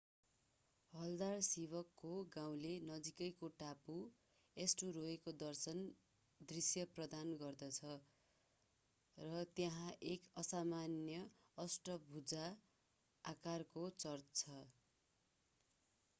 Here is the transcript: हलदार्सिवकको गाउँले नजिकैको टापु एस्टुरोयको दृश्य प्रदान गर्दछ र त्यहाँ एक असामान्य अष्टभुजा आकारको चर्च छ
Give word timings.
हलदार्सिवकको 0.93 2.11
गाउँले 2.31 2.69
नजिकैको 2.85 3.49
टापु 3.57 3.97
एस्टुरोयको 4.57 5.33
दृश्य 6.41 6.85
प्रदान 6.95 7.35
गर्दछ 7.43 7.91
र 9.17 9.43
त्यहाँ 9.53 9.91
एक 10.13 10.25
असामान्य 10.43 11.19
अष्टभुजा 11.57 12.47
आकारको 13.25 13.85
चर्च 13.99 14.33
छ 14.41 14.57